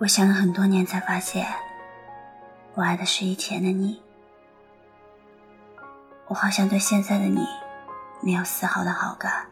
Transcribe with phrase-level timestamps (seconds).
[0.00, 1.44] 我想了很多年，才发现，
[2.74, 4.00] 我爱的是以前的你。
[6.28, 7.44] 我好像对现在的你，
[8.20, 9.48] 没有丝毫的好感。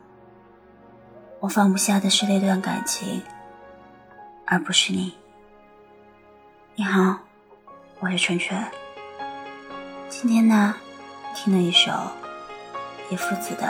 [1.41, 3.20] 我放不下的是那段感情，
[4.45, 5.16] 而不是你。
[6.77, 7.19] 你好，
[7.98, 8.56] 我是纯纯。
[10.09, 10.77] 今天呢，
[11.34, 11.91] 听了一首
[13.10, 13.66] 叶夫子的《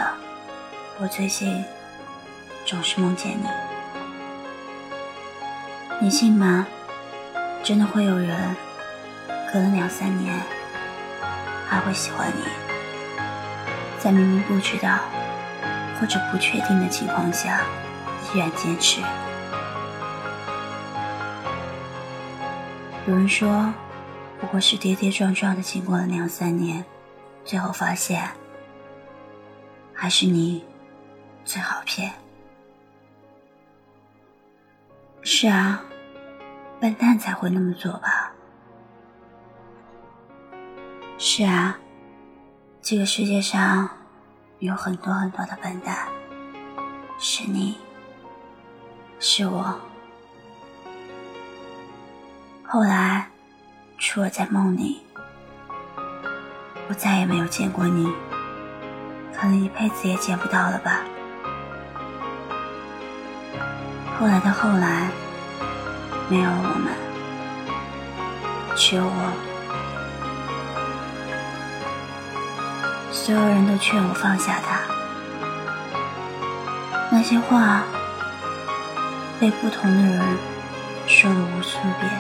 [1.01, 1.65] 我最近
[2.67, 3.47] 总是梦见你》，
[5.99, 6.67] 你信吗？
[7.63, 8.55] 真的会有人
[9.51, 10.41] 隔了两三年
[11.67, 12.43] 还会喜欢你，
[13.99, 14.99] 在明明不知道
[15.99, 17.63] 或者不确定的情况下
[18.33, 19.01] 依然坚持。
[23.09, 23.73] 有人说，
[24.39, 26.85] 不过是跌跌撞撞的经过了两三年，
[27.43, 28.23] 最后发现，
[29.95, 30.63] 还是你
[31.45, 32.13] 最好骗。
[35.23, 35.83] 是啊，
[36.81, 38.33] 笨蛋才会那么做吧？
[41.19, 41.79] 是啊，
[42.83, 43.89] 这个世界上
[44.59, 46.09] 有很多很多的笨蛋，
[47.19, 47.79] 是你，
[49.19, 49.81] 是我。
[52.63, 53.31] 后来，
[53.97, 55.01] 除了在梦里，
[56.89, 58.13] 我再也没有见过你，
[59.35, 61.01] 可能一辈子也见不到了吧。
[64.19, 65.11] 后来的后来，
[66.29, 66.93] 没有我们，
[68.77, 69.33] 只有我。
[73.13, 74.81] 所有人都劝我放下他，
[77.11, 77.83] 那些话
[79.41, 80.23] 被不同的人
[81.07, 82.11] 说了无数遍。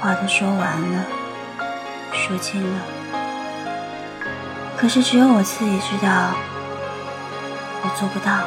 [0.00, 0.58] 话都说完
[0.92, 1.04] 了，
[2.12, 2.80] 说尽了，
[4.78, 6.32] 可是只有我自己知道，
[7.82, 8.40] 我做不到。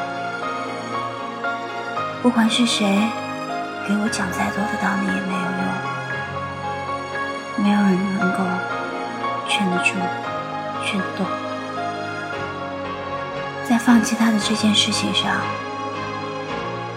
[2.24, 3.10] 不管是谁
[3.88, 5.64] 给我讲再多的道理也没有用，
[7.64, 8.40] 没有人能够
[9.48, 9.94] 劝得住，
[10.84, 11.26] 劝得动。
[13.68, 15.42] 在放弃他的这件事情上，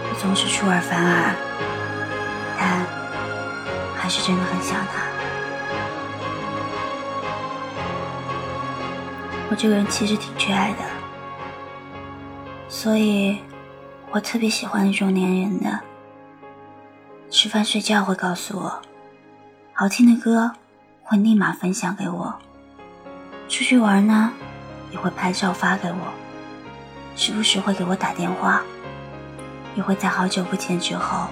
[0.09, 1.35] 我总是出尔反尔，
[2.59, 2.97] 但。
[3.99, 5.03] 还是真的很想他。
[9.49, 10.77] 我这个人其实挺缺爱的，
[12.69, 13.39] 所以
[14.11, 15.77] 我特别喜欢那种粘人的。
[17.29, 18.81] 吃饭睡觉会告诉我，
[19.73, 20.53] 好听的歌
[21.03, 22.33] 会立马分享给我，
[23.49, 24.31] 出去玩呢
[24.91, 26.13] 也会拍照发给我，
[27.15, 28.61] 时不时会给我打电话，
[29.75, 31.27] 也会在好久不见之后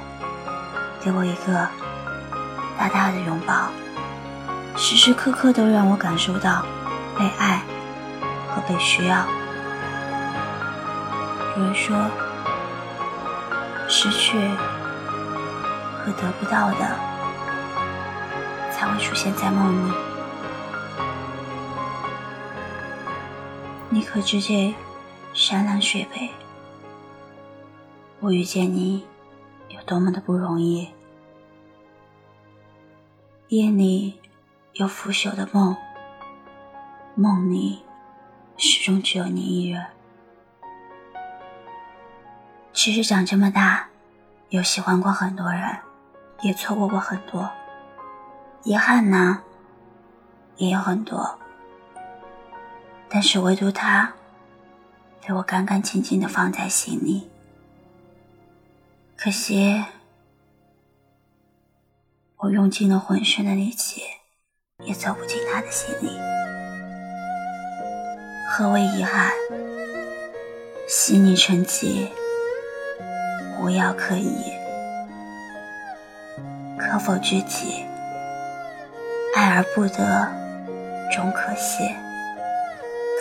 [1.01, 1.67] 给我一个。
[2.77, 3.69] 大大的拥抱，
[4.75, 6.65] 时时刻刻都让我感受到
[7.17, 7.61] 被爱
[8.49, 9.25] 和被需要。
[11.55, 11.95] 有人说，
[13.87, 14.37] 失去
[16.05, 16.99] 和得不到的
[18.71, 19.93] 才会出现在梦里。
[23.89, 24.75] 你可知这
[25.33, 26.29] 山南水北，
[28.19, 29.03] 我遇见你
[29.69, 30.89] 有多么的不容易？
[33.47, 34.19] 夜里
[34.73, 35.75] 有腐朽的梦，
[37.15, 37.83] 梦里
[38.57, 39.85] 始终只有你一人。
[42.73, 43.87] 其实长这么大，
[44.49, 45.77] 有喜欢过很多人，
[46.41, 47.49] 也错过过很多，
[48.63, 49.41] 遗憾呢
[50.57, 51.39] 也有很多，
[53.09, 54.13] 但是唯独他，
[55.25, 57.29] 被我干干净净的放在心里。
[59.15, 59.83] 可惜。
[62.39, 64.01] 我用尽了浑身的力气，
[64.83, 66.11] 也走不进他的心里。
[68.51, 69.31] 何为遗憾？
[70.87, 72.09] 心里成疾，
[73.59, 74.54] 无药可医。
[76.77, 77.85] 可否具体？
[79.35, 80.31] 爱而不得，
[81.11, 81.83] 终可惜。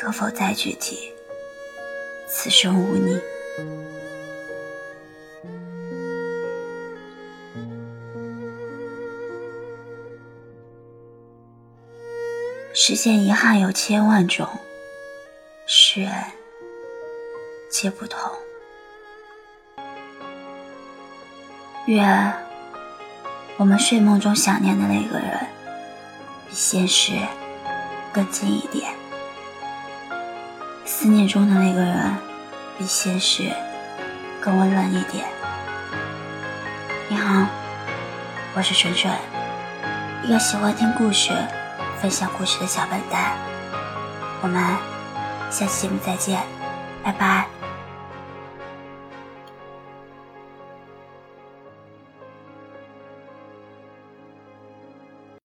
[0.01, 1.13] 可否再具体？
[2.29, 3.21] 此生无你。
[12.77, 14.47] 世间遗憾有千万种，
[15.65, 16.13] 世人
[17.71, 18.31] 皆不同。
[21.87, 22.35] 愿
[23.57, 25.39] 我们睡梦中想念的那个人，
[26.49, 27.13] 比现实
[28.13, 28.91] 更近一点；
[30.85, 32.17] 思念中的那个人，
[32.77, 33.53] 比现实
[34.41, 35.25] 更温暖一点。
[37.09, 37.47] 你好，
[38.55, 39.13] 我是纯纯，
[40.25, 41.31] 一个喜欢听故事。
[42.03, 43.33] 分享故事的小笨蛋，
[44.43, 44.63] 我们
[45.51, 46.39] 下期节目再见，
[47.03, 47.47] 拜拜。